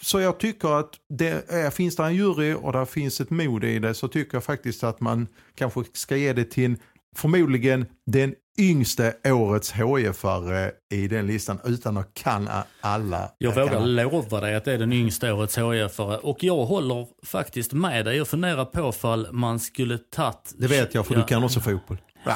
[0.01, 3.79] Så jag tycker att det finns det en jury och där finns ett mod i
[3.79, 6.79] det så tycker jag faktiskt att man kanske ska ge det till en,
[7.17, 12.49] förmodligen den yngste årets HIF-are i den listan utan att kan
[12.81, 13.31] alla.
[13.39, 17.07] Jag kan- vågar lova dig att det är den yngsta årets hf Och jag håller
[17.27, 18.17] faktiskt med dig.
[18.17, 20.55] Jag funderar på ifall man skulle tagit...
[20.59, 21.21] Det vet jag för Ja.
[21.21, 21.99] du kan också fotboll.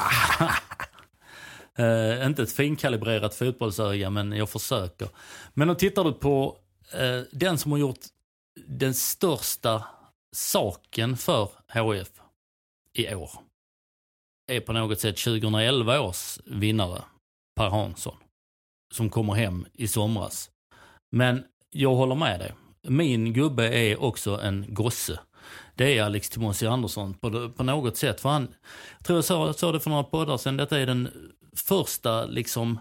[1.77, 5.09] Eh, inte ett finkalibrerat fotbollsöga, men jag försöker.
[5.53, 6.57] Men om tittar du på
[6.93, 7.99] eh, den som har gjort
[8.67, 9.83] den största
[10.35, 12.07] saken för HF
[12.93, 13.31] i år.
[14.49, 17.01] Är på något sätt 2011 års vinnare,
[17.55, 18.15] Per Hansson.
[18.93, 20.49] Som kommer hem i somras.
[21.11, 22.53] Men jag håller med dig.
[22.87, 25.19] Min gubbe är också en gosse.
[25.75, 28.21] Det är Alex Timossi Andersson på, på något sätt.
[28.21, 28.47] För han,
[28.97, 31.09] jag tror jag sa, sa det för några poddar sedan, detta är den
[31.55, 32.79] första liksom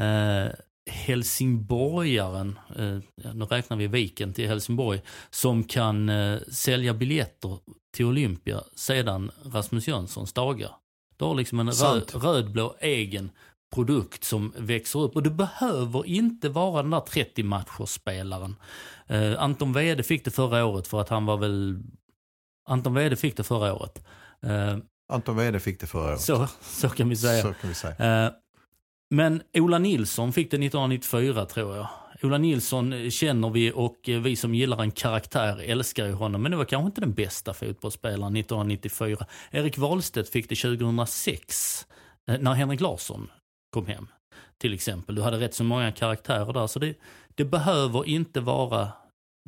[0.00, 0.52] eh,
[0.90, 2.98] helsingborgaren, eh,
[3.34, 7.58] nu räknar vi Viken till Helsingborg, som kan eh, sälja biljetter
[7.96, 10.70] till Olympia sedan Rasmus Jönssons dagar.
[11.18, 13.30] Du har liksom en röd, rödblå egen
[13.74, 15.16] produkt som växer upp.
[15.16, 18.56] Och du behöver inte vara den där 30 matcherspelaren.
[19.06, 21.82] Eh, Anton Wede fick det förra året för att han var väl...
[22.68, 24.02] Anton Wede fick det förra året.
[24.42, 24.76] Eh,
[25.12, 26.20] Anton Wede fick det förra året.
[26.20, 27.42] så, så kan vi säga.
[27.42, 28.24] Kan vi säga.
[28.26, 28.32] Eh,
[29.10, 31.88] Men Ola Nilsson fick det 1994 tror jag.
[32.22, 36.42] Ola Nilsson känner vi och vi som gillar en karaktär älskar ju honom.
[36.42, 39.26] Men det var kanske inte den bästa fotbollsspelaren 1994.
[39.50, 41.86] Erik Wahlstedt fick det 2006
[42.28, 43.30] eh, när Henrik Larsson
[43.70, 44.06] kom hem.
[44.58, 45.14] Till exempel.
[45.14, 46.66] Du hade rätt så många karaktärer där.
[46.66, 46.94] Så det,
[47.34, 48.88] det behöver inte vara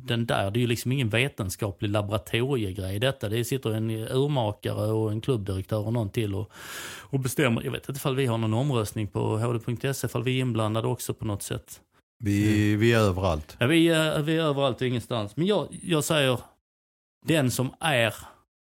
[0.03, 0.51] den där.
[0.51, 3.29] Det är ju liksom ingen vetenskaplig laboratoriegrej detta.
[3.29, 6.51] Det sitter en urmakare och en klubbdirektör och någon till och,
[6.99, 7.63] och bestämmer.
[7.63, 11.13] Jag vet inte ifall vi har någon omröstning på hd.se, ifall vi är inblandade också
[11.13, 11.81] på något sätt.
[12.23, 13.55] Vi, vi är överallt.
[13.59, 15.37] Ja, vi, är, vi är överallt och ingenstans.
[15.37, 16.39] Men jag, jag säger,
[17.25, 18.13] den som är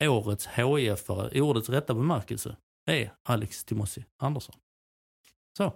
[0.04, 2.56] årets HIF-are i ordets rätta bemärkelse
[2.92, 4.56] är Alex Timossi Andersson.
[5.58, 5.74] Så.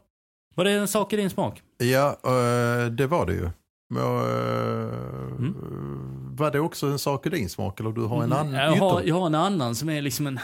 [0.56, 1.62] Var det en sak i din smak?
[1.78, 3.50] Ja, eh, det var det ju.
[3.90, 6.36] Men, eh, Mm.
[6.36, 9.02] Var det också en sak i din smak eller du har en annan jag, har,
[9.02, 10.40] jag har en annan som är liksom en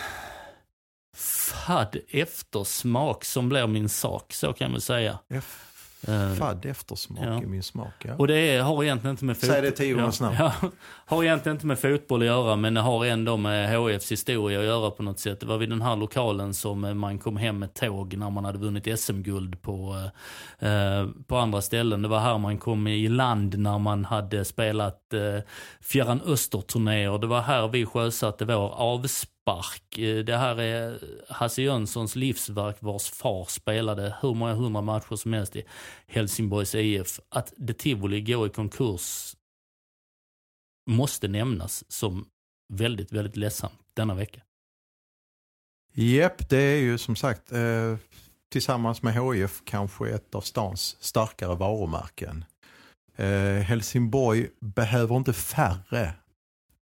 [1.16, 5.20] fadd eftersmak som blir min sak, så kan vi säga.
[5.30, 5.67] F-
[6.38, 7.44] Fadd eftersmak ja.
[7.44, 7.94] i min smak.
[8.06, 8.16] Ja.
[8.16, 9.56] Och det är, har egentligen inte med fotboll...
[9.56, 10.36] Säg det tio gånger ja, snabbt.
[10.40, 10.54] ja,
[11.06, 14.66] Har egentligen inte med fotboll att göra, men det har ändå med HFs historia att
[14.66, 15.40] göra på något sätt.
[15.40, 18.46] Det var vid den här lokalen som eh, man kom hem med tåg när man
[18.46, 20.10] hade vunnit SM-guld på,
[20.60, 22.02] eh, på andra ställen.
[22.02, 25.44] Det var här man kom i land när man hade spelat eh,
[25.82, 27.18] Fjärran Öster-turnéer.
[27.18, 29.98] Det var här vi sjösatte vår avspark spark.
[29.98, 35.34] Eh, det här är Hasse Jönssons livsverk vars far spelade hur många hundra matcher som
[35.34, 35.64] helst i
[36.08, 37.20] Helsingborgs IF.
[37.30, 39.36] Att det Tivoli går i konkurs
[40.90, 42.26] måste nämnas som
[42.74, 44.42] väldigt, väldigt ledsamt denna vecka.
[45.94, 47.98] Japp, det är ju som sagt eh,
[48.52, 52.46] tillsammans med HIF kanske ett av stans starkare varumärken.
[53.16, 56.14] Eh, Helsingborg behöver inte färre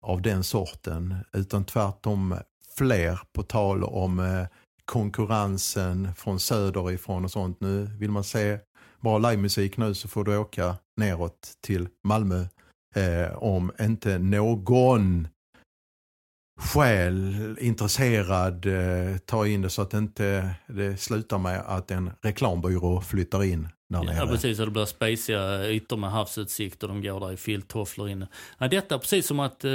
[0.02, 2.36] av den sorten utan tvärtom
[2.78, 4.46] fler på tal om eh,
[4.86, 7.62] konkurrensen från söderifrån och sånt.
[7.62, 8.60] Nu vill man se
[9.02, 12.46] bra livemusik nu så får du åka neråt till Malmö
[12.96, 15.28] eh, om inte någon
[16.60, 23.02] själ intresserad eh, tar in det så att inte det slutar med att en reklambyrå
[23.02, 24.16] flyttar in där nere.
[24.16, 24.60] Ja, precis.
[24.60, 28.28] Och det blir spaceiga ytor med havsutsikt och de går där i filttofflor inne.
[28.58, 29.72] Ja, detta precis som att eh,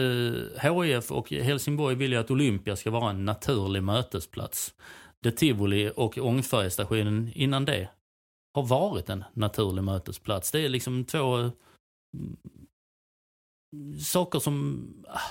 [0.63, 4.75] HIF och Helsingborg vill ju att Olympia ska vara en naturlig mötesplats.
[5.23, 7.89] Det Tivoli och Ångfärjestationen innan det
[8.55, 10.51] har varit en naturlig mötesplats.
[10.51, 11.51] Det är liksom två eh,
[14.05, 14.87] saker som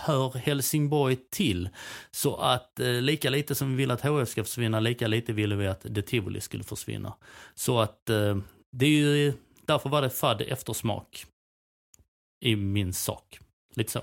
[0.06, 1.70] hör Helsingborg till.
[2.12, 5.56] Så att eh, lika lite som vi vill att HF ska försvinna, lika lite ville
[5.56, 7.14] vi att det Tivoli skulle försvinna.
[7.56, 8.38] Så att eh,
[8.72, 9.34] det är ju,
[9.66, 11.26] därför var det fadd eftersmak
[12.42, 13.40] i min sak.
[13.76, 14.02] Lite så.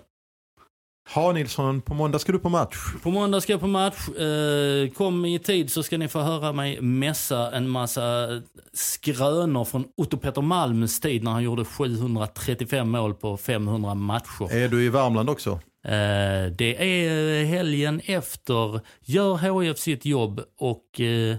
[1.15, 2.77] Ha Nilsson, på måndag ska du på match.
[3.03, 4.09] På måndag ska jag på match.
[4.09, 8.29] Eh, kom i tid så ska ni få höra mig mässa en massa
[8.73, 14.53] skrönor från Otto Petter Malms tid när han gjorde 735 mål på 500 matcher.
[14.53, 15.51] Är du i Värmland också?
[15.85, 18.81] Eh, det är helgen efter.
[19.01, 21.37] Gör HIF sitt jobb och eh,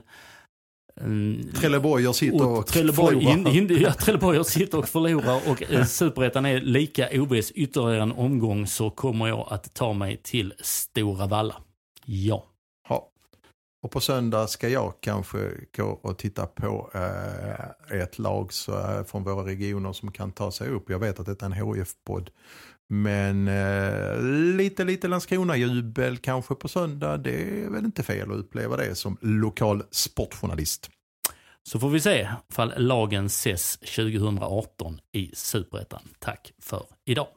[1.01, 3.55] mm, Trelleborg sitter och, Trelleborg, förlorar.
[3.55, 8.11] in, in, ja, Trelleborg sitter och förlorar och eh, Superettan är lika OBs ytterligare en
[8.11, 11.55] omgång så kommer jag att ta mig till Stora Valla.
[12.05, 12.45] Ja.
[12.89, 13.11] Ja.
[13.83, 19.03] Och på söndag ska jag kanske gå och titta på eh, ett lag så, eh,
[19.03, 20.89] från våra regioner som kan ta sig upp.
[20.89, 22.29] Jag vet att detta är en HIF-podd.
[22.89, 24.21] Men eh,
[24.57, 27.17] lite, lite Landskrona-jubel kanske på söndag.
[27.17, 30.89] Det är väl inte fel att uppleva det som lokal sportjournalist.
[31.63, 36.01] Så får vi se ifall lagen ses 2018 i Superettan.
[36.19, 37.27] Tack för idag.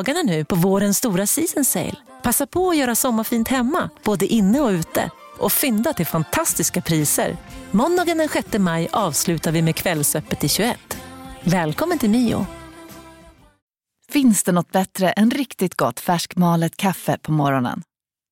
[0.00, 1.96] Dagarna nu på vårens stora season sale.
[2.22, 5.10] Passa på att göra sommarfint hemma, både inne och ute.
[5.38, 7.36] och fynda till fantastiska priser.
[7.70, 10.78] Måndagen den 6 maj avslutar vi med Kvällsöppet i 21.
[11.44, 12.46] Välkommen till Mio.
[14.08, 17.82] Finns det något bättre än riktigt gott färskmalet kaffe på morgonen?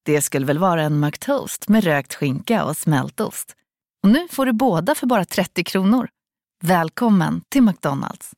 [0.05, 3.55] Det skulle väl vara en McToast med rökt skinka och smältost.
[4.03, 6.09] Och nu får du båda för bara 30 kronor.
[6.64, 8.31] Välkommen till McDonalds.